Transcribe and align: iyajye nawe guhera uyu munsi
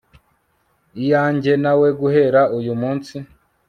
iyajye 1.01 1.53
nawe 1.63 1.87
guhera 1.99 2.41
uyu 2.57 2.73
munsi 2.81 3.15